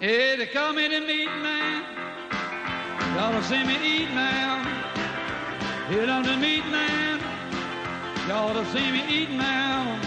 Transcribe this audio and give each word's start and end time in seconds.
Hey, 0.00 0.36
they 0.36 0.46
call 0.46 0.72
me 0.74 0.86
the 0.86 1.00
meat 1.00 1.26
man. 1.26 1.82
Y'all 3.16 3.32
to 3.32 3.42
see 3.42 3.64
me 3.64 3.74
eat 3.84 4.08
now. 4.14 4.62
Hit 5.88 6.08
on 6.08 6.22
the 6.22 6.36
meat 6.36 6.64
man. 6.66 7.18
Y'all 8.28 8.54
to 8.54 8.64
see 8.70 8.92
me 8.92 9.02
eat 9.08 9.30
now. 9.30 10.00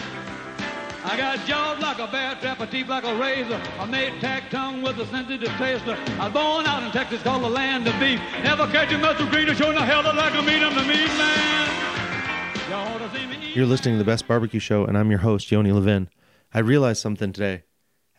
I 1.04 1.18
got 1.18 1.46
jaws 1.46 1.82
like 1.82 2.00
a 2.00 2.08
bear 2.08 2.36
trap, 2.36 2.62
a 2.62 2.68
teeth 2.68 2.88
like 2.88 3.04
a 3.04 3.14
razor. 3.20 3.60
I 3.80 3.86
made 3.86 4.22
tack 4.22 4.50
tongue 4.50 4.82
with 4.82 4.98
a 4.98 5.06
sensitive 5.08 5.50
taster. 5.58 5.98
I 6.22 6.26
was 6.28 6.34
born 6.34 6.66
out 6.68 6.84
in 6.84 6.92
Texas, 6.92 7.22
called 7.22 7.44
the 7.44 7.50
land 7.50 7.86
of 7.86 8.00
beef. 8.00 8.22
Never 8.46 8.68
catch 8.68 8.94
a 8.94 8.98
muscle 8.98 9.28
greener, 9.28 9.54
showing 9.56 9.76
the 9.76 9.84
hell 9.84 10.04
like 10.04 10.34
a 10.36 10.42
meat. 10.42 10.64
I'm 10.64 10.74
the 10.74 10.86
meat 10.86 11.12
man. 11.18 12.70
Y'all 12.70 13.10
see 13.10 13.26
me 13.26 13.36
eat 13.46 13.56
You're 13.58 13.66
listening 13.66 13.96
to 13.96 13.98
the 13.98 14.06
Best 14.06 14.26
Barbecue 14.26 14.62
Show, 14.62 14.86
and 14.86 14.98
I'm 14.98 15.10
your 15.10 15.20
host, 15.20 15.52
Yoni 15.52 15.74
Levin. 15.74 16.08
I 16.54 16.60
realized 16.60 17.02
something 17.02 17.34
today. 17.34 17.64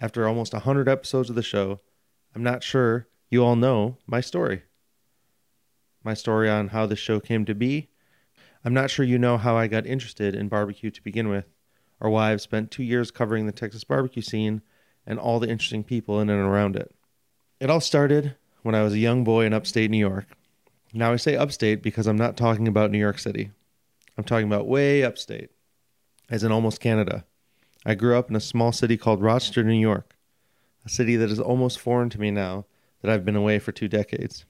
After 0.03 0.27
almost 0.27 0.53
100 0.53 0.89
episodes 0.89 1.31
of 1.31 1.37
the 1.37 1.45
show, 1.45 1.79
I'm 2.35 2.43
not 2.43 2.65
sure 2.65 3.07
you 3.31 3.45
all 3.45 3.55
know 3.55 3.99
my 4.05 4.21
story. 4.21 4.63
My 6.03 6.13
story 6.13 6.51
on 6.51 6.69
how 6.69 6.87
the 6.87 6.97
show 6.97 7.21
came 7.21 7.45
to 7.45 7.55
be. 7.55 7.89
I'm 8.65 8.75
not 8.75 8.91
sure 8.91 9.05
you 9.05 9.17
know 9.17 9.39
how 9.39 9.57
I 9.57 9.69
got 9.69 9.87
interested 9.87 10.35
in 10.35 10.49
barbecue 10.49 10.91
to 10.91 11.05
begin 11.05 11.29
with, 11.29 11.45
or 12.01 12.11
why 12.11 12.33
I've 12.33 12.41
spent 12.41 12.73
two 12.73 12.83
years 12.83 13.13
covering 13.13 13.47
the 13.47 13.53
Texas 13.53 13.85
barbecue 13.85 14.23
scene 14.23 14.63
and 15.07 15.21
all 15.21 15.39
the 15.39 15.49
interesting 15.49 15.85
people 15.85 16.19
in 16.19 16.29
and 16.29 16.41
around 16.41 16.75
it. 16.75 16.93
It 17.61 17.71
all 17.71 17.81
started 17.81 18.35
when 18.63 18.75
I 18.75 18.83
was 18.83 18.95
a 18.95 18.99
young 18.99 19.23
boy 19.23 19.47
in 19.47 19.55
upstate 19.55 19.89
New 19.89 19.99
York. 19.99 20.27
Now, 20.93 21.13
I 21.13 21.17
say 21.17 21.37
upstate 21.37 21.81
because 21.81 22.09
I'm 22.09 22.19
not 22.19 22.37
talking 22.37 22.67
about 22.67 22.91
New 22.91 22.99
York 22.99 23.21
City. 23.21 23.53
I'm 24.19 24.25
talking 24.25 24.49
about 24.49 24.67
way 24.67 25.05
upstate, 25.05 25.51
as 26.29 26.43
in 26.43 26.51
almost 26.51 26.81
Canada. 26.81 27.25
I 27.85 27.95
grew 27.95 28.17
up 28.17 28.31
in 28.31 28.37
a 28.37 28.41
small 28.41 28.73
city 28.73 28.97
called 28.97 29.23
Rochester, 29.23 29.65
New 29.65 29.79
York, 29.79 30.17
a 30.85 30.89
city 30.89 31.17
that 31.17 31.31
is 31.31 31.41
almost 31.41 31.81
foreign 31.81 32.11
to 32.11 32.21
me 32.21 32.31
now 32.31 32.65
that 33.01 33.11
I've 33.11 33.25
been 33.25 33.37
away 33.37 33.59
for 33.59 33.73
two 33.73 33.89
decades. 33.89 34.45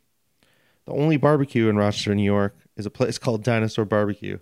The 0.84 0.92
only 0.92 1.16
barbecue 1.16 1.68
in 1.68 1.76
Rochester, 1.76 2.14
New 2.14 2.22
York 2.22 2.56
is 2.76 2.86
a 2.86 2.90
place 2.90 3.18
called 3.18 3.42
Dinosaur 3.42 3.84
Barbecue. 3.84 4.38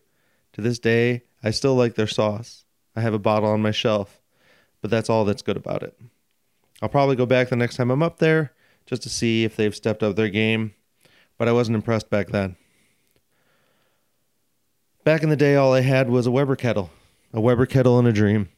To 0.54 0.60
this 0.60 0.78
day, 0.78 1.22
I 1.42 1.50
still 1.50 1.74
like 1.74 1.94
their 1.94 2.06
sauce. 2.06 2.64
I 2.96 3.00
have 3.02 3.14
a 3.14 3.18
bottle 3.18 3.50
on 3.50 3.62
my 3.62 3.70
shelf, 3.70 4.20
but 4.80 4.90
that's 4.90 5.08
all 5.08 5.24
that's 5.24 5.42
good 5.42 5.56
about 5.56 5.82
it. 5.82 5.96
I'll 6.82 6.88
probably 6.88 7.16
go 7.16 7.26
back 7.26 7.48
the 7.48 7.56
next 7.56 7.76
time 7.76 7.90
I'm 7.90 8.02
up 8.02 8.18
there 8.18 8.52
just 8.86 9.02
to 9.02 9.08
see 9.08 9.44
if 9.44 9.54
they've 9.54 9.74
stepped 9.74 10.02
up 10.02 10.16
their 10.16 10.28
game, 10.28 10.74
but 11.38 11.46
I 11.46 11.52
wasn't 11.52 11.76
impressed 11.76 12.10
back 12.10 12.28
then. 12.28 12.56
Back 15.04 15.22
in 15.22 15.28
the 15.28 15.36
day, 15.36 15.54
all 15.56 15.72
I 15.72 15.80
had 15.82 16.10
was 16.10 16.26
a 16.26 16.30
Weber 16.30 16.56
kettle, 16.56 16.90
a 17.32 17.40
Weber 17.40 17.66
kettle 17.66 17.98
and 17.98 18.08
a 18.08 18.12
dream. 18.12 18.48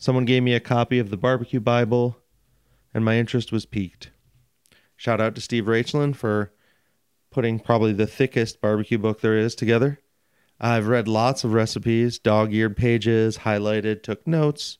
Someone 0.00 0.24
gave 0.24 0.42
me 0.42 0.54
a 0.54 0.60
copy 0.60 0.98
of 0.98 1.10
the 1.10 1.18
Barbecue 1.18 1.60
Bible, 1.60 2.16
and 2.94 3.04
my 3.04 3.18
interest 3.18 3.52
was 3.52 3.66
piqued. 3.66 4.10
Shout 4.96 5.20
out 5.20 5.34
to 5.34 5.42
Steve 5.42 5.66
Raichlen 5.66 6.16
for 6.16 6.54
putting 7.30 7.60
probably 7.60 7.92
the 7.92 8.06
thickest 8.06 8.62
barbecue 8.62 8.96
book 8.96 9.20
there 9.20 9.36
is 9.36 9.54
together. 9.54 10.00
I've 10.58 10.86
read 10.86 11.06
lots 11.06 11.44
of 11.44 11.52
recipes, 11.52 12.18
dog 12.18 12.54
eared 12.54 12.78
pages, 12.78 13.38
highlighted, 13.38 14.02
took 14.02 14.26
notes, 14.26 14.78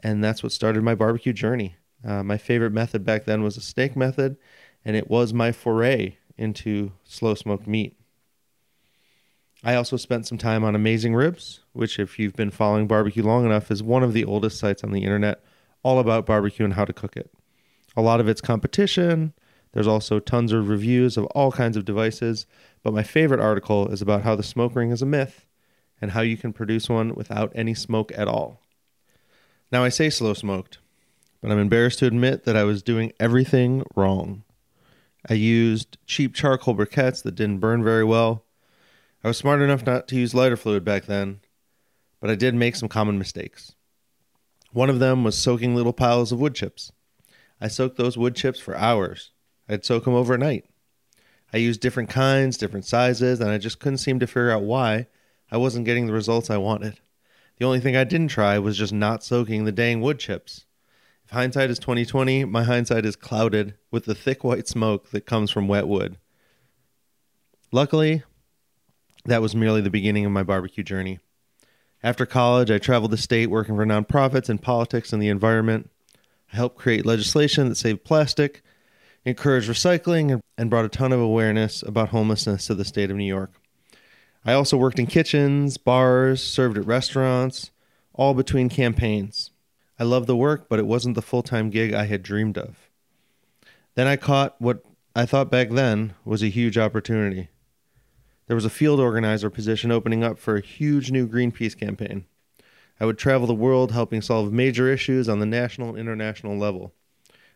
and 0.00 0.24
that's 0.24 0.42
what 0.42 0.50
started 0.50 0.82
my 0.82 0.96
barbecue 0.96 1.32
journey. 1.32 1.76
Uh, 2.04 2.24
my 2.24 2.36
favorite 2.36 2.72
method 2.72 3.04
back 3.04 3.26
then 3.26 3.44
was 3.44 3.56
a 3.56 3.60
snake 3.60 3.94
method, 3.94 4.36
and 4.84 4.96
it 4.96 5.08
was 5.08 5.32
my 5.32 5.52
foray 5.52 6.16
into 6.36 6.90
slow 7.04 7.36
smoked 7.36 7.68
meat. 7.68 7.97
I 9.64 9.74
also 9.74 9.96
spent 9.96 10.26
some 10.26 10.38
time 10.38 10.62
on 10.62 10.74
Amazing 10.76 11.14
Ribs, 11.14 11.60
which, 11.72 11.98
if 11.98 12.18
you've 12.18 12.36
been 12.36 12.50
following 12.50 12.86
barbecue 12.86 13.24
long 13.24 13.44
enough, 13.44 13.70
is 13.70 13.82
one 13.82 14.04
of 14.04 14.12
the 14.12 14.24
oldest 14.24 14.58
sites 14.58 14.84
on 14.84 14.92
the 14.92 15.02
internet 15.02 15.42
all 15.82 15.98
about 15.98 16.26
barbecue 16.26 16.64
and 16.64 16.74
how 16.74 16.84
to 16.84 16.92
cook 16.92 17.16
it. 17.16 17.30
A 17.96 18.02
lot 18.02 18.20
of 18.20 18.28
it's 18.28 18.40
competition. 18.40 19.32
There's 19.72 19.86
also 19.86 20.20
tons 20.20 20.52
of 20.52 20.68
reviews 20.68 21.16
of 21.16 21.24
all 21.26 21.50
kinds 21.50 21.76
of 21.76 21.84
devices, 21.84 22.46
but 22.82 22.94
my 22.94 23.02
favorite 23.02 23.40
article 23.40 23.88
is 23.88 24.00
about 24.00 24.22
how 24.22 24.36
the 24.36 24.42
smoke 24.42 24.76
ring 24.76 24.90
is 24.90 25.02
a 25.02 25.06
myth 25.06 25.46
and 26.00 26.12
how 26.12 26.20
you 26.20 26.36
can 26.36 26.52
produce 26.52 26.88
one 26.88 27.14
without 27.14 27.52
any 27.54 27.74
smoke 27.74 28.12
at 28.16 28.28
all. 28.28 28.60
Now, 29.72 29.82
I 29.82 29.88
say 29.88 30.08
slow 30.08 30.34
smoked, 30.34 30.78
but 31.42 31.50
I'm 31.50 31.58
embarrassed 31.58 31.98
to 31.98 32.06
admit 32.06 32.44
that 32.44 32.56
I 32.56 32.64
was 32.64 32.82
doing 32.82 33.12
everything 33.18 33.82
wrong. 33.96 34.44
I 35.28 35.34
used 35.34 35.98
cheap 36.06 36.34
charcoal 36.34 36.76
briquettes 36.76 37.22
that 37.24 37.34
didn't 37.34 37.58
burn 37.58 37.82
very 37.82 38.04
well. 38.04 38.44
I 39.22 39.28
was 39.28 39.36
smart 39.36 39.60
enough 39.60 39.84
not 39.84 40.06
to 40.08 40.16
use 40.16 40.34
lighter 40.34 40.56
fluid 40.56 40.84
back 40.84 41.06
then, 41.06 41.40
but 42.20 42.30
I 42.30 42.36
did 42.36 42.54
make 42.54 42.76
some 42.76 42.88
common 42.88 43.18
mistakes. 43.18 43.74
One 44.72 44.90
of 44.90 45.00
them 45.00 45.24
was 45.24 45.36
soaking 45.36 45.74
little 45.74 45.92
piles 45.92 46.30
of 46.30 46.40
wood 46.40 46.54
chips. 46.54 46.92
I 47.60 47.68
soaked 47.68 47.96
those 47.96 48.16
wood 48.16 48.36
chips 48.36 48.60
for 48.60 48.76
hours. 48.76 49.32
I'd 49.68 49.84
soak 49.84 50.04
them 50.04 50.14
overnight. 50.14 50.66
I 51.52 51.56
used 51.56 51.80
different 51.80 52.10
kinds, 52.10 52.58
different 52.58 52.84
sizes, 52.84 53.40
and 53.40 53.50
I 53.50 53.58
just 53.58 53.80
couldn't 53.80 53.98
seem 53.98 54.20
to 54.20 54.26
figure 54.26 54.50
out 54.50 54.62
why 54.62 55.06
I 55.50 55.56
wasn't 55.56 55.86
getting 55.86 56.06
the 56.06 56.12
results 56.12 56.50
I 56.50 56.58
wanted. 56.58 57.00
The 57.58 57.64
only 57.64 57.80
thing 57.80 57.96
I 57.96 58.04
didn't 58.04 58.28
try 58.28 58.58
was 58.58 58.78
just 58.78 58.92
not 58.92 59.24
soaking 59.24 59.64
the 59.64 59.72
dang 59.72 60.00
wood 60.00 60.18
chips. 60.18 60.66
If 61.24 61.30
hindsight 61.32 61.70
is 61.70 61.78
2020, 61.78 62.44
my 62.44 62.62
hindsight 62.64 63.04
is 63.04 63.16
clouded 63.16 63.74
with 63.90 64.04
the 64.04 64.14
thick 64.14 64.44
white 64.44 64.68
smoke 64.68 65.10
that 65.10 65.26
comes 65.26 65.50
from 65.50 65.68
wet 65.68 65.88
wood. 65.88 66.18
Luckily, 67.72 68.22
that 69.24 69.42
was 69.42 69.54
merely 69.54 69.80
the 69.80 69.90
beginning 69.90 70.24
of 70.24 70.32
my 70.32 70.42
barbecue 70.42 70.84
journey. 70.84 71.18
After 72.02 72.26
college, 72.26 72.70
I 72.70 72.78
traveled 72.78 73.10
the 73.10 73.16
state 73.16 73.50
working 73.50 73.76
for 73.76 73.84
nonprofits 73.84 74.48
in 74.48 74.58
politics 74.58 75.12
and 75.12 75.20
the 75.20 75.28
environment. 75.28 75.90
I 76.52 76.56
helped 76.56 76.78
create 76.78 77.04
legislation 77.04 77.68
that 77.68 77.74
saved 77.74 78.04
plastic, 78.04 78.62
encouraged 79.24 79.68
recycling, 79.68 80.40
and 80.56 80.70
brought 80.70 80.84
a 80.84 80.88
ton 80.88 81.12
of 81.12 81.20
awareness 81.20 81.82
about 81.82 82.10
homelessness 82.10 82.66
to 82.66 82.74
the 82.74 82.84
state 82.84 83.10
of 83.10 83.16
New 83.16 83.24
York. 83.24 83.52
I 84.44 84.52
also 84.52 84.76
worked 84.76 84.98
in 84.98 85.06
kitchens, 85.06 85.76
bars, 85.76 86.42
served 86.42 86.78
at 86.78 86.86
restaurants, 86.86 87.70
all 88.14 88.34
between 88.34 88.68
campaigns. 88.68 89.50
I 89.98 90.04
loved 90.04 90.26
the 90.26 90.36
work, 90.36 90.68
but 90.68 90.78
it 90.78 90.86
wasn't 90.86 91.16
the 91.16 91.22
full 91.22 91.42
time 91.42 91.70
gig 91.70 91.92
I 91.92 92.06
had 92.06 92.22
dreamed 92.22 92.56
of. 92.56 92.88
Then 93.94 94.06
I 94.06 94.16
caught 94.16 94.54
what 94.60 94.84
I 95.16 95.26
thought 95.26 95.50
back 95.50 95.70
then 95.70 96.14
was 96.24 96.42
a 96.42 96.48
huge 96.48 96.78
opportunity. 96.78 97.48
There 98.48 98.54
was 98.54 98.64
a 98.64 98.70
field 98.70 98.98
organizer 98.98 99.50
position 99.50 99.92
opening 99.92 100.24
up 100.24 100.38
for 100.38 100.56
a 100.56 100.62
huge 100.62 101.10
new 101.10 101.28
Greenpeace 101.28 101.78
campaign. 101.78 102.24
I 102.98 103.04
would 103.04 103.18
travel 103.18 103.46
the 103.46 103.54
world 103.54 103.92
helping 103.92 104.22
solve 104.22 104.52
major 104.52 104.90
issues 104.90 105.28
on 105.28 105.38
the 105.38 105.46
national 105.46 105.90
and 105.90 105.98
international 105.98 106.56
level. 106.56 106.94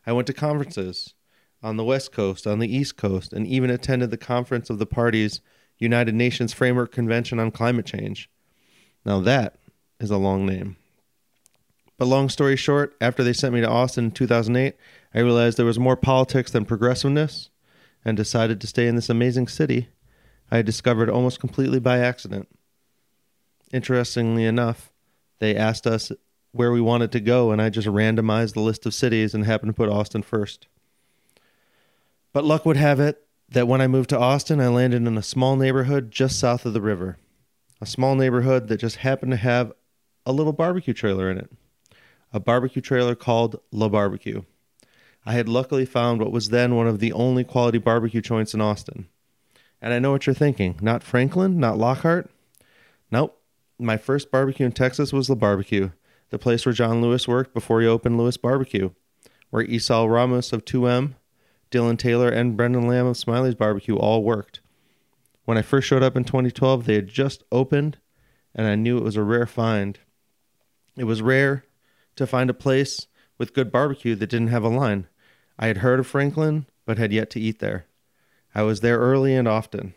I 0.07 0.13
went 0.13 0.27
to 0.27 0.35
conferences 0.35 1.15
on 1.63 1.79
the 1.79 1.85
West 1.85 2.13
Coast, 2.13 2.47
on 2.47 2.59
the 2.59 2.73
East 2.73 2.99
Coast, 2.99 3.33
and 3.33 3.47
even 3.47 3.71
attended 3.71 4.11
the 4.11 4.19
conference 4.19 4.69
of 4.69 4.79
the 4.79 4.87
party's 4.87 5.41
United 5.79 6.15
Nations 6.15 6.53
Framework 6.53 6.93
Convention 6.93 7.39
on 7.39 7.51
Climate 7.51 7.87
Change. 7.87 8.29
Now 9.05 9.19
that 9.21 9.57
is 9.99 10.11
a 10.11 10.19
long 10.19 10.45
name. 10.45 10.77
But 11.97 12.05
long 12.05 12.29
story 12.29 12.57
short, 12.57 12.95
after 13.01 13.25
they 13.25 13.33
sent 13.33 13.55
me 13.55 13.63
to 13.63 13.69
Austin 13.69 14.07
in 14.07 14.11
2008, 14.11 14.77
I 15.15 15.19
realized 15.21 15.57
there 15.57 15.65
was 15.65 15.79
more 15.79 15.97
politics 15.97 16.51
than 16.51 16.67
progressiveness 16.67 17.49
and 18.05 18.15
decided 18.15 18.61
to 18.61 18.67
stay 18.67 18.89
in 18.89 18.97
this 18.97 19.09
amazing 19.09 19.49
city 19.49 19.89
I 20.53 20.61
discovered 20.61 21.09
almost 21.09 21.41
completely 21.41 21.81
by 21.81 22.01
accident. 22.01 22.47
Interestingly 23.73 24.45
enough, 24.45 24.93
they 25.39 25.57
asked 25.57 25.87
us 25.87 26.13
where 26.53 26.71
we 26.71 26.81
wanted 26.83 27.11
to 27.13 27.21
go, 27.21 27.53
and 27.53 27.63
I 27.63 27.71
just 27.71 27.89
randomized 27.89 28.53
the 28.53 28.61
list 28.61 28.85
of 28.85 28.93
cities 28.93 29.33
and 29.33 29.47
happened 29.47 29.71
to 29.71 29.75
put 29.75 29.89
Austin 29.89 30.21
first. 30.21 30.67
But 32.35 32.45
luck 32.45 32.67
would 32.67 32.77
have 32.77 33.01
it 33.01 33.27
that 33.49 33.67
when 33.67 33.81
I 33.81 33.87
moved 33.87 34.11
to 34.11 34.19
Austin, 34.19 34.61
I 34.61 34.69
landed 34.69 35.07
in 35.07 35.17
a 35.17 35.23
small 35.23 35.57
neighborhood 35.57 36.11
just 36.11 36.39
south 36.39 36.67
of 36.67 36.75
the 36.75 36.83
river. 36.83 37.17
A 37.81 37.87
small 37.87 38.15
neighborhood 38.15 38.69
that 38.69 38.77
just 38.77 38.97
happened 38.97 39.33
to 39.33 39.39
have 39.39 39.73
a 40.27 40.33
little 40.33 40.53
barbecue 40.53 40.93
trailer 40.93 41.31
in 41.31 41.39
it. 41.39 41.51
A 42.31 42.41
barbecue 42.41 42.83
trailer 42.83 43.15
called 43.15 43.59
La 43.71 43.89
Barbecue. 43.89 44.43
I 45.25 45.33
had 45.33 45.49
luckily 45.49 45.87
found 45.87 46.21
what 46.21 46.31
was 46.31 46.51
then 46.51 46.77
one 46.77 46.89
of 46.89 46.99
the 46.99 47.15
only 47.15 47.43
quality 47.43 47.79
barbecue 47.79 48.21
joints 48.21 48.53
in 48.53 48.61
Austin. 48.61 49.09
And 49.83 49.93
I 49.93 49.99
know 49.99 50.13
what 50.13 50.27
you're 50.27 50.35
thinking. 50.35 50.79
Not 50.81 51.03
Franklin? 51.03 51.59
Not 51.59 51.77
Lockhart? 51.77 52.31
Nope. 53.11 53.39
My 53.81 53.97
first 53.97 54.31
barbecue 54.31 54.65
in 54.65 54.71
Texas 54.71 55.13
was 55.13 55.29
La 55.29 55.35
Barbecue, 55.35 55.91
the 56.31 56.39
place 56.39 56.65
where 56.65 56.73
John 56.73 57.03
Lewis 57.03 57.27
worked 57.27 57.53
before 57.53 57.81
he 57.81 57.87
opened 57.89 58.17
Lewis 58.17 58.37
Barbecue, 58.37 58.91
where 59.51 59.67
Esaul 59.67 60.09
Ramos 60.09 60.53
of 60.53 60.65
2M, 60.65 61.15
Dylan 61.73 61.99
Taylor, 61.99 62.29
and 62.29 62.57
Brendan 62.57 62.87
Lamb 62.87 63.07
of 63.07 63.17
Smiley's 63.17 63.57
Barbecue 63.57 63.97
all 63.97 64.23
worked. 64.23 64.61
When 65.47 65.59
I 65.59 65.63
first 65.63 65.89
showed 65.89 66.05
up 66.05 66.17
in 66.17 66.23
2012, 66.23 66.85
they 66.85 66.95
had 66.95 67.09
just 67.09 67.43
opened, 67.51 67.99
and 68.55 68.69
I 68.69 68.77
knew 68.77 68.99
it 68.99 69.05
was 69.05 69.17
a 69.17 69.25
rare 69.25 69.47
find. 69.47 69.99
It 70.97 71.05
was 71.05 71.23
rare 71.23 71.65
to 72.15 72.27
find 72.27 72.49
a 72.49 72.55
place 72.55 73.09
with 73.37 73.55
good 73.55 73.73
barbecue 73.73 74.15
that 74.15 74.31
didn't 74.31 74.49
have 74.49 74.63
a 74.63 74.69
line. 74.69 75.09
I 75.59 75.67
had 75.67 75.79
heard 75.79 75.99
of 75.99 76.07
Franklin, 76.07 76.67
but 76.87 76.99
had 76.99 77.13
yet 77.13 77.31
to 77.31 77.41
eat 77.41 77.59
there. 77.59 77.87
I 78.55 78.63
was 78.63 78.81
there 78.81 78.99
early 78.99 79.35
and 79.35 79.49
often. 79.49 79.95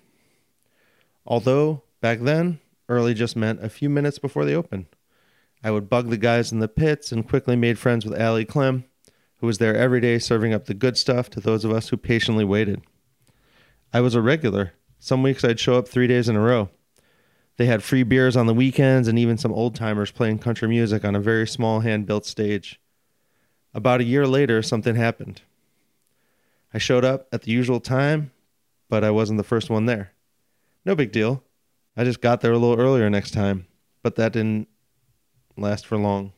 Although, 1.25 1.83
back 2.01 2.19
then, 2.19 2.59
early 2.87 3.13
just 3.13 3.35
meant 3.35 3.63
a 3.63 3.69
few 3.69 3.89
minutes 3.89 4.19
before 4.19 4.45
they 4.45 4.55
opened. 4.55 4.85
I 5.63 5.71
would 5.71 5.89
bug 5.89 6.09
the 6.09 6.17
guys 6.17 6.51
in 6.51 6.59
the 6.59 6.67
pits 6.67 7.11
and 7.11 7.27
quickly 7.27 7.55
made 7.55 7.79
friends 7.79 8.05
with 8.05 8.19
Ali 8.19 8.45
Clem, 8.45 8.85
who 9.39 9.47
was 9.47 9.57
there 9.57 9.75
every 9.75 9.99
day 9.99 10.19
serving 10.19 10.53
up 10.53 10.65
the 10.65 10.73
good 10.73 10.97
stuff 10.97 11.29
to 11.31 11.39
those 11.39 11.65
of 11.65 11.71
us 11.71 11.89
who 11.89 11.97
patiently 11.97 12.45
waited. 12.45 12.81
I 13.91 14.01
was 14.01 14.15
a 14.15 14.21
regular. 14.21 14.73
Some 14.99 15.23
weeks 15.23 15.43
I'd 15.43 15.59
show 15.59 15.75
up 15.75 15.87
three 15.87 16.07
days 16.07 16.29
in 16.29 16.35
a 16.35 16.41
row. 16.41 16.69
They 17.57 17.65
had 17.65 17.83
free 17.83 18.03
beers 18.03 18.35
on 18.35 18.47
the 18.47 18.53
weekends 18.53 19.07
and 19.07 19.17
even 19.17 19.37
some 19.37 19.53
old 19.53 19.75
timers 19.75 20.11
playing 20.11 20.39
country 20.39 20.67
music 20.67 21.05
on 21.05 21.15
a 21.15 21.21
very 21.21 21.47
small 21.47 21.79
hand 21.79 22.05
built 22.05 22.25
stage. 22.25 22.79
About 23.73 24.01
a 24.01 24.05
year 24.05 24.27
later, 24.27 24.61
something 24.61 24.95
happened. 24.95 25.41
I 26.73 26.77
showed 26.77 27.05
up 27.05 27.27
at 27.31 27.43
the 27.43 27.51
usual 27.51 27.79
time, 27.79 28.31
but 28.89 29.03
I 29.03 29.11
wasn't 29.11 29.37
the 29.37 29.43
first 29.43 29.69
one 29.69 29.85
there. 29.85 30.11
No 30.85 30.95
big 30.95 31.11
deal. 31.11 31.43
I 31.97 32.03
just 32.03 32.21
got 32.21 32.41
there 32.41 32.51
a 32.51 32.57
little 32.57 32.79
earlier 32.79 33.09
next 33.09 33.31
time, 33.31 33.67
but 34.03 34.15
that 34.15 34.33
didn't 34.33 34.67
last 35.57 35.85
for 35.85 35.97
long. 35.97 36.33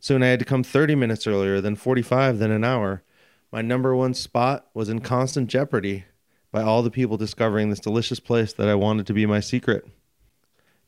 Soon 0.00 0.22
I 0.22 0.28
had 0.28 0.38
to 0.38 0.44
come 0.44 0.62
30 0.62 0.94
minutes 0.94 1.26
earlier, 1.26 1.60
then 1.60 1.74
45, 1.74 2.38
then 2.38 2.50
an 2.50 2.64
hour. 2.64 3.02
My 3.50 3.62
number 3.62 3.96
one 3.96 4.14
spot 4.14 4.68
was 4.74 4.88
in 4.88 5.00
constant 5.00 5.48
jeopardy 5.48 6.04
by 6.52 6.62
all 6.62 6.82
the 6.82 6.90
people 6.90 7.16
discovering 7.16 7.70
this 7.70 7.80
delicious 7.80 8.20
place 8.20 8.52
that 8.52 8.68
I 8.68 8.74
wanted 8.74 9.06
to 9.06 9.14
be 9.14 9.26
my 9.26 9.40
secret. 9.40 9.86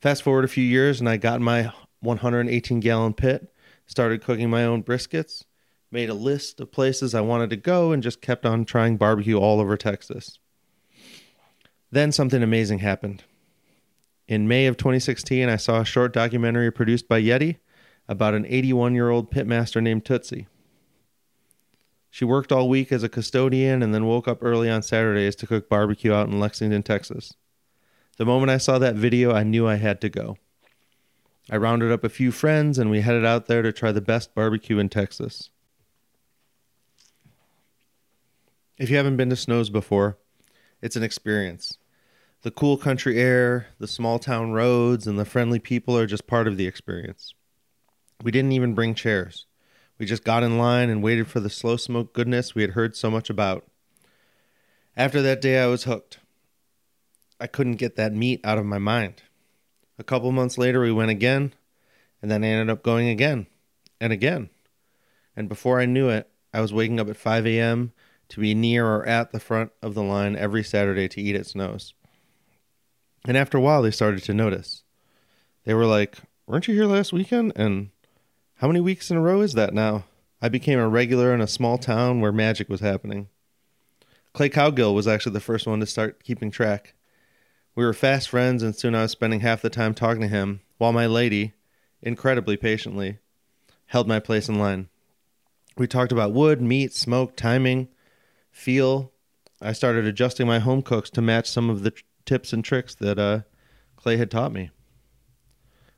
Fast 0.00 0.22
forward 0.22 0.44
a 0.44 0.48
few 0.48 0.64
years, 0.64 1.00
and 1.00 1.08
I 1.08 1.16
got 1.16 1.40
my 1.40 1.72
118 2.00 2.80
gallon 2.80 3.14
pit, 3.14 3.52
started 3.86 4.22
cooking 4.22 4.48
my 4.48 4.64
own 4.64 4.82
briskets, 4.82 5.44
made 5.90 6.08
a 6.08 6.14
list 6.14 6.60
of 6.60 6.70
places 6.70 7.14
I 7.14 7.20
wanted 7.20 7.50
to 7.50 7.56
go, 7.56 7.92
and 7.92 8.02
just 8.02 8.22
kept 8.22 8.46
on 8.46 8.64
trying 8.64 8.96
barbecue 8.96 9.38
all 9.38 9.60
over 9.60 9.76
Texas. 9.76 10.38
Then 11.90 12.12
something 12.12 12.42
amazing 12.42 12.78
happened. 12.78 13.24
In 14.28 14.46
May 14.46 14.66
of 14.66 14.76
2016, 14.76 15.48
I 15.48 15.56
saw 15.56 15.80
a 15.80 15.84
short 15.84 16.12
documentary 16.12 16.70
produced 16.70 17.08
by 17.08 17.20
Yeti 17.20 17.56
about 18.08 18.34
an 18.34 18.46
81 18.46 18.94
year 18.94 19.10
old 19.10 19.30
pitmaster 19.30 19.82
named 19.82 20.04
Tootsie. 20.04 20.46
She 22.10 22.24
worked 22.24 22.52
all 22.52 22.68
week 22.68 22.92
as 22.92 23.02
a 23.02 23.08
custodian 23.08 23.82
and 23.82 23.94
then 23.94 24.06
woke 24.06 24.28
up 24.28 24.38
early 24.40 24.68
on 24.68 24.82
Saturdays 24.82 25.36
to 25.36 25.46
cook 25.46 25.68
barbecue 25.68 26.12
out 26.12 26.28
in 26.28 26.40
Lexington, 26.40 26.82
Texas. 26.82 27.34
The 28.18 28.26
moment 28.26 28.50
I 28.50 28.58
saw 28.58 28.78
that 28.78 28.96
video, 28.96 29.32
I 29.32 29.44
knew 29.44 29.66
I 29.66 29.76
had 29.76 30.00
to 30.02 30.08
go. 30.08 30.36
I 31.48 31.56
rounded 31.56 31.90
up 31.90 32.04
a 32.04 32.08
few 32.08 32.30
friends 32.30 32.78
and 32.78 32.90
we 32.90 33.00
headed 33.00 33.24
out 33.24 33.46
there 33.46 33.62
to 33.62 33.72
try 33.72 33.90
the 33.90 34.00
best 34.00 34.34
barbecue 34.34 34.78
in 34.78 34.88
Texas. 34.88 35.50
If 38.78 38.90
you 38.90 38.96
haven't 38.96 39.16
been 39.16 39.30
to 39.30 39.36
Snows 39.36 39.70
before, 39.70 40.18
it's 40.80 40.96
an 40.96 41.02
experience. 41.02 41.78
The 42.42 42.50
cool 42.50 42.78
country 42.78 43.18
air, 43.20 43.66
the 43.78 43.86
small 43.86 44.18
town 44.18 44.52
roads, 44.52 45.06
and 45.06 45.18
the 45.18 45.26
friendly 45.26 45.58
people 45.58 45.94
are 45.98 46.06
just 46.06 46.26
part 46.26 46.48
of 46.48 46.56
the 46.56 46.66
experience. 46.66 47.34
We 48.22 48.30
didn't 48.30 48.52
even 48.52 48.74
bring 48.74 48.94
chairs. 48.94 49.44
We 49.98 50.06
just 50.06 50.24
got 50.24 50.42
in 50.42 50.56
line 50.56 50.88
and 50.88 51.02
waited 51.02 51.28
for 51.28 51.38
the 51.38 51.50
slow 51.50 51.76
smoke 51.76 52.14
goodness 52.14 52.54
we 52.54 52.62
had 52.62 52.70
heard 52.70 52.96
so 52.96 53.10
much 53.10 53.28
about. 53.28 53.66
After 54.96 55.20
that 55.20 55.42
day, 55.42 55.62
I 55.62 55.66
was 55.66 55.84
hooked. 55.84 56.18
I 57.38 57.46
couldn't 57.46 57.76
get 57.76 57.96
that 57.96 58.14
meat 58.14 58.40
out 58.42 58.56
of 58.56 58.64
my 58.64 58.78
mind. 58.78 59.22
A 59.98 60.04
couple 60.04 60.32
months 60.32 60.56
later, 60.56 60.80
we 60.80 60.92
went 60.92 61.10
again, 61.10 61.52
and 62.22 62.30
then 62.30 62.42
I 62.42 62.46
ended 62.48 62.70
up 62.70 62.82
going 62.82 63.08
again 63.08 63.48
and 64.00 64.14
again. 64.14 64.48
And 65.36 65.46
before 65.46 65.78
I 65.78 65.84
knew 65.84 66.08
it, 66.08 66.30
I 66.54 66.62
was 66.62 66.72
waking 66.72 67.00
up 67.00 67.10
at 67.10 67.18
5 67.18 67.46
a.m. 67.46 67.92
to 68.30 68.40
be 68.40 68.54
near 68.54 68.86
or 68.86 69.06
at 69.06 69.30
the 69.30 69.40
front 69.40 69.72
of 69.82 69.92
the 69.92 70.02
line 70.02 70.36
every 70.36 70.64
Saturday 70.64 71.06
to 71.08 71.20
eat 71.20 71.36
at 71.36 71.46
Snows. 71.46 71.92
And 73.26 73.36
after 73.36 73.58
a 73.58 73.60
while, 73.60 73.82
they 73.82 73.90
started 73.90 74.22
to 74.24 74.34
notice. 74.34 74.82
They 75.64 75.74
were 75.74 75.86
like, 75.86 76.18
Weren't 76.46 76.68
you 76.68 76.74
here 76.74 76.86
last 76.86 77.12
weekend? 77.12 77.52
And 77.54 77.90
how 78.56 78.66
many 78.66 78.80
weeks 78.80 79.10
in 79.10 79.16
a 79.16 79.20
row 79.20 79.40
is 79.40 79.54
that 79.54 79.74
now? 79.74 80.04
I 80.42 80.48
became 80.48 80.78
a 80.78 80.88
regular 80.88 81.34
in 81.34 81.40
a 81.40 81.46
small 81.46 81.76
town 81.78 82.20
where 82.20 82.32
magic 82.32 82.68
was 82.68 82.80
happening. 82.80 83.28
Clay 84.32 84.48
Cowgill 84.48 84.94
was 84.94 85.06
actually 85.06 85.32
the 85.32 85.40
first 85.40 85.66
one 85.66 85.80
to 85.80 85.86
start 85.86 86.24
keeping 86.24 86.50
track. 86.50 86.94
We 87.74 87.84
were 87.84 87.92
fast 87.92 88.28
friends, 88.28 88.62
and 88.62 88.74
soon 88.74 88.94
I 88.94 89.02
was 89.02 89.12
spending 89.12 89.40
half 89.40 89.62
the 89.62 89.70
time 89.70 89.94
talking 89.94 90.22
to 90.22 90.28
him, 90.28 90.60
while 90.78 90.92
my 90.92 91.06
lady, 91.06 91.52
incredibly 92.02 92.56
patiently, 92.56 93.18
held 93.86 94.08
my 94.08 94.18
place 94.18 94.48
in 94.48 94.58
line. 94.58 94.88
We 95.76 95.86
talked 95.86 96.12
about 96.12 96.32
wood, 96.32 96.60
meat, 96.60 96.92
smoke, 96.92 97.36
timing, 97.36 97.88
feel. 98.50 99.12
I 99.60 99.72
started 99.72 100.06
adjusting 100.06 100.46
my 100.46 100.58
home 100.58 100.82
cooks 100.82 101.10
to 101.10 101.22
match 101.22 101.48
some 101.48 101.70
of 101.70 101.82
the 101.82 101.92
tips 102.30 102.52
and 102.52 102.64
tricks 102.64 102.94
that 102.94 103.18
uh, 103.18 103.40
Clay 103.96 104.16
had 104.16 104.30
taught 104.30 104.52
me. 104.52 104.70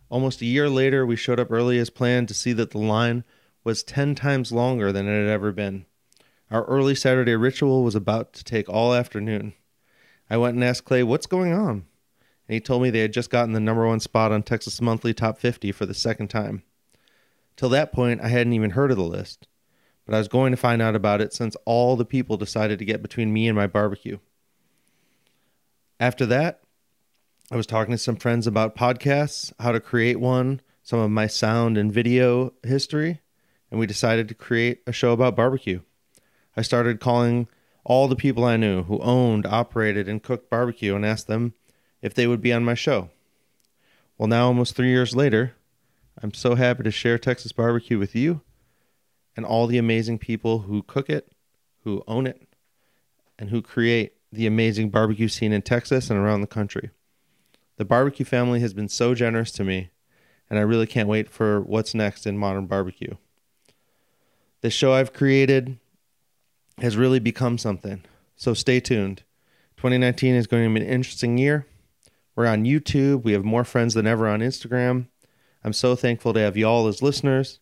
Almost 0.08 0.40
a 0.40 0.46
year 0.46 0.70
later, 0.70 1.04
we 1.04 1.14
showed 1.14 1.38
up 1.38 1.50
early 1.50 1.76
as 1.78 1.90
planned 1.90 2.26
to 2.28 2.34
see 2.34 2.54
that 2.54 2.70
the 2.70 2.78
line 2.78 3.22
was 3.64 3.82
10 3.82 4.14
times 4.14 4.50
longer 4.50 4.92
than 4.92 5.06
it 5.06 5.20
had 5.20 5.28
ever 5.28 5.52
been. 5.52 5.84
Our 6.50 6.64
early 6.64 6.94
Saturday 6.94 7.36
ritual 7.36 7.84
was 7.84 7.94
about 7.94 8.32
to 8.32 8.44
take 8.44 8.66
all 8.70 8.94
afternoon. 8.94 9.52
I 10.30 10.38
went 10.38 10.54
and 10.54 10.64
asked 10.64 10.86
Clay, 10.86 11.02
What's 11.02 11.26
going 11.26 11.52
on? 11.52 11.84
And 12.48 12.54
he 12.54 12.60
told 12.60 12.82
me 12.82 12.88
they 12.88 13.00
had 13.00 13.12
just 13.12 13.28
gotten 13.28 13.52
the 13.52 13.60
number 13.60 13.86
one 13.86 14.00
spot 14.00 14.32
on 14.32 14.42
Texas 14.42 14.80
Monthly 14.80 15.12
Top 15.12 15.36
50 15.36 15.70
for 15.72 15.84
the 15.84 15.92
second 15.92 16.28
time. 16.28 16.62
Till 17.58 17.68
that 17.68 17.92
point, 17.92 18.22
I 18.22 18.28
hadn't 18.28 18.54
even 18.54 18.70
heard 18.70 18.90
of 18.90 18.96
the 18.96 19.02
list, 19.02 19.48
but 20.06 20.14
I 20.14 20.18
was 20.18 20.28
going 20.28 20.50
to 20.52 20.56
find 20.56 20.80
out 20.80 20.96
about 20.96 21.20
it 21.20 21.34
since 21.34 21.58
all 21.66 21.94
the 21.94 22.06
people 22.06 22.38
decided 22.38 22.78
to 22.78 22.86
get 22.86 23.02
between 23.02 23.34
me 23.34 23.48
and 23.48 23.54
my 23.54 23.66
barbecue. 23.66 24.16
After 26.02 26.26
that, 26.26 26.62
I 27.52 27.56
was 27.56 27.68
talking 27.68 27.92
to 27.92 27.96
some 27.96 28.16
friends 28.16 28.48
about 28.48 28.74
podcasts, 28.74 29.52
how 29.60 29.70
to 29.70 29.78
create 29.78 30.18
one, 30.18 30.60
some 30.82 30.98
of 30.98 31.12
my 31.12 31.28
sound 31.28 31.78
and 31.78 31.92
video 31.92 32.54
history, 32.64 33.20
and 33.70 33.78
we 33.78 33.86
decided 33.86 34.26
to 34.26 34.34
create 34.34 34.82
a 34.84 34.90
show 34.90 35.12
about 35.12 35.36
barbecue. 35.36 35.82
I 36.56 36.62
started 36.62 36.98
calling 36.98 37.46
all 37.84 38.08
the 38.08 38.16
people 38.16 38.42
I 38.42 38.56
knew 38.56 38.82
who 38.82 38.98
owned, 38.98 39.46
operated, 39.46 40.08
and 40.08 40.20
cooked 40.20 40.50
barbecue 40.50 40.96
and 40.96 41.06
asked 41.06 41.28
them 41.28 41.54
if 42.00 42.14
they 42.14 42.26
would 42.26 42.40
be 42.40 42.52
on 42.52 42.64
my 42.64 42.74
show. 42.74 43.10
Well, 44.18 44.26
now, 44.26 44.48
almost 44.48 44.74
three 44.74 44.90
years 44.90 45.14
later, 45.14 45.54
I'm 46.20 46.34
so 46.34 46.56
happy 46.56 46.82
to 46.82 46.90
share 46.90 47.16
Texas 47.16 47.52
barbecue 47.52 48.00
with 48.00 48.16
you 48.16 48.40
and 49.36 49.46
all 49.46 49.68
the 49.68 49.78
amazing 49.78 50.18
people 50.18 50.62
who 50.62 50.82
cook 50.82 51.08
it, 51.08 51.30
who 51.84 52.02
own 52.08 52.26
it, 52.26 52.42
and 53.38 53.50
who 53.50 53.62
create 53.62 54.14
the 54.32 54.46
amazing 54.46 54.88
barbecue 54.88 55.28
scene 55.28 55.52
in 55.52 55.62
Texas 55.62 56.08
and 56.08 56.18
around 56.18 56.40
the 56.40 56.46
country. 56.46 56.90
The 57.76 57.84
barbecue 57.84 58.24
family 58.24 58.60
has 58.60 58.72
been 58.72 58.88
so 58.88 59.14
generous 59.14 59.52
to 59.52 59.64
me, 59.64 59.90
and 60.48 60.58
I 60.58 60.62
really 60.62 60.86
can't 60.86 61.08
wait 61.08 61.28
for 61.28 61.60
what's 61.60 61.94
next 61.94 62.26
in 62.26 62.38
modern 62.38 62.66
barbecue. 62.66 63.16
The 64.62 64.70
show 64.70 64.92
I've 64.92 65.12
created 65.12 65.78
has 66.80 66.96
really 66.96 67.18
become 67.18 67.58
something, 67.58 68.04
so 68.36 68.54
stay 68.54 68.80
tuned. 68.80 69.22
2019 69.76 70.34
is 70.34 70.46
going 70.46 70.64
to 70.64 70.80
be 70.80 70.84
an 70.84 70.90
interesting 70.90 71.36
year. 71.36 71.66
We're 72.34 72.46
on 72.46 72.64
YouTube, 72.64 73.24
we 73.24 73.32
have 73.32 73.44
more 73.44 73.64
friends 73.64 73.94
than 73.94 74.06
ever 74.06 74.26
on 74.26 74.40
Instagram. 74.40 75.08
I'm 75.62 75.74
so 75.74 75.94
thankful 75.94 76.32
to 76.32 76.40
have 76.40 76.56
y'all 76.56 76.86
as 76.86 77.02
listeners, 77.02 77.58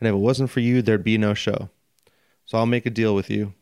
and 0.00 0.08
if 0.08 0.14
it 0.14 0.18
wasn't 0.18 0.50
for 0.50 0.60
you, 0.60 0.82
there'd 0.82 1.04
be 1.04 1.18
no 1.18 1.34
show. 1.34 1.70
So 2.44 2.58
I'll 2.58 2.66
make 2.66 2.86
a 2.86 2.90
deal 2.90 3.14
with 3.14 3.30
you. 3.30 3.54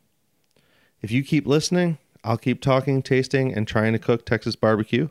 If 1.02 1.11
you 1.11 1.23
keep 1.23 1.47
listening, 1.47 1.99
I'll 2.26 2.37
keep 2.37 2.61
talking, 2.61 3.02
tasting, 3.02 3.54
and 3.54 3.68
trying 3.68 3.92
to 3.92 4.00
cook 4.00 4.26
Texas 4.26 4.56
barbecue, 4.56 5.11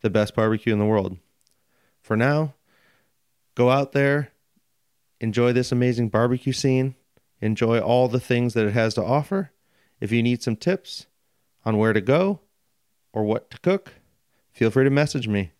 the 0.00 0.08
best 0.08 0.34
barbecue 0.34 0.72
in 0.72 0.78
the 0.78 0.86
world. 0.86 1.18
For 2.00 2.16
now, 2.16 2.54
go 3.54 3.68
out 3.68 3.92
there, 3.92 4.32
enjoy 5.20 5.52
this 5.52 5.70
amazing 5.70 6.08
barbecue 6.08 6.54
scene, 6.54 6.94
enjoy 7.42 7.78
all 7.78 8.08
the 8.08 8.18
things 8.18 8.54
that 8.54 8.66
it 8.66 8.72
has 8.72 8.94
to 8.94 9.04
offer. 9.04 9.50
If 10.00 10.10
you 10.12 10.22
need 10.22 10.42
some 10.42 10.56
tips 10.56 11.06
on 11.66 11.76
where 11.76 11.92
to 11.92 12.00
go 12.00 12.40
or 13.12 13.24
what 13.24 13.50
to 13.50 13.58
cook, 13.58 13.92
feel 14.50 14.70
free 14.70 14.84
to 14.84 14.90
message 14.90 15.28
me. 15.28 15.52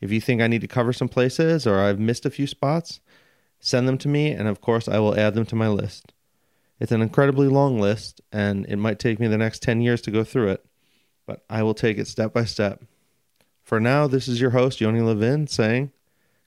If 0.00 0.12
you 0.12 0.20
think 0.20 0.40
I 0.40 0.46
need 0.46 0.60
to 0.60 0.68
cover 0.68 0.92
some 0.92 1.08
places 1.08 1.66
or 1.66 1.80
I've 1.80 1.98
missed 1.98 2.26
a 2.26 2.30
few 2.30 2.46
spots, 2.46 3.00
send 3.58 3.88
them 3.88 3.98
to 3.98 4.08
me, 4.08 4.30
and 4.30 4.46
of 4.46 4.60
course, 4.60 4.86
I 4.86 5.00
will 5.00 5.18
add 5.18 5.34
them 5.34 5.46
to 5.46 5.56
my 5.56 5.66
list. 5.66 6.13
It's 6.80 6.92
an 6.92 7.02
incredibly 7.02 7.48
long 7.48 7.78
list, 7.78 8.20
and 8.32 8.66
it 8.66 8.76
might 8.76 8.98
take 8.98 9.20
me 9.20 9.28
the 9.28 9.38
next 9.38 9.62
10 9.62 9.80
years 9.80 10.00
to 10.02 10.10
go 10.10 10.24
through 10.24 10.48
it, 10.48 10.66
but 11.26 11.44
I 11.48 11.62
will 11.62 11.74
take 11.74 11.98
it 11.98 12.08
step 12.08 12.32
by 12.32 12.44
step. 12.44 12.82
For 13.62 13.80
now, 13.80 14.06
this 14.06 14.28
is 14.28 14.40
your 14.40 14.50
host, 14.50 14.80
Yoni 14.80 15.00
Levin, 15.00 15.46
saying, 15.46 15.92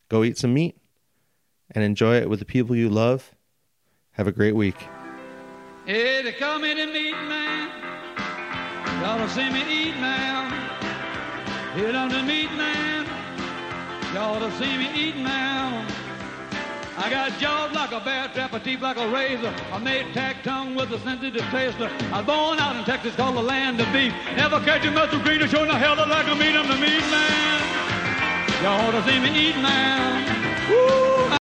go 0.10 0.24
eat 0.24 0.38
some 0.38 0.54
meat 0.54 0.78
and 1.72 1.84
enjoy 1.84 2.18
it 2.18 2.30
with 2.30 2.40
the 2.40 2.46
people 2.46 2.76
you 2.76 2.90
love. 2.90 3.34
Have 4.12 4.28
a 4.28 4.32
great 4.32 4.56
week. 4.56 4.78
Hey, 5.86 6.22
they 6.22 6.34
call 6.34 6.60
me 6.60 6.74
the 6.74 6.88
meat 6.88 7.14
man. 7.14 7.70
Y'all 9.02 9.18
to 9.18 9.30
see 9.30 9.50
me 9.50 9.62
eat 9.70 9.96
now. 9.98 10.50
Hit 11.76 11.96
on 11.96 12.10
the 12.10 12.24
meat 12.24 12.52
man. 12.54 13.06
Y'all 14.14 14.40
to 14.40 14.52
see 14.58 14.78
me 14.78 14.90
eat 14.94 15.16
now. 15.16 15.86
I 16.98 17.12
got 17.12 17.40
jaws 17.40 17.72
like 17.74 17.92
a 17.92 18.00
bear 18.00 18.28
trap, 18.30 18.54
a 18.54 18.60
teeth 18.60 18.82
like 18.82 18.98
a 18.98 19.08
razor. 19.08 19.54
I 19.72 19.78
made 19.78 20.14
tack 20.16 20.44
tongue 20.44 20.74
with 20.74 20.92
a 20.92 21.00
sensitive 21.02 21.44
taster. 21.44 21.92
I 22.12 22.18
was 22.18 22.26
born 22.26 22.60
out 22.60 22.76
in 22.76 22.84
Texas, 22.86 23.16
called 23.16 23.36
the 23.36 23.42
land 23.42 23.80
of 23.80 23.86
beef. 23.94 24.12
Never 24.36 24.60
catch 24.62 24.84
a 24.84 24.90
muscle 24.90 25.20
green 25.20 25.42
or 25.42 25.48
showing 25.48 25.70
a 25.70 25.78
hell 25.78 25.96
that 25.96 26.08
like 26.08 26.28
a 26.28 26.36
meat. 26.36 26.56
I'm 26.56 26.68
the 26.68 26.76
meat 26.76 27.06
man. 27.14 27.62
Y'all 28.64 28.88
ought 28.88 28.92
to 28.92 29.04
see 29.04 29.20
me 29.20 29.50
eat 29.50 29.56
man. 29.58 30.70
Woo! 30.70 31.17